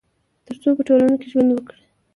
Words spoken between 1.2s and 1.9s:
کي ژوند وکړي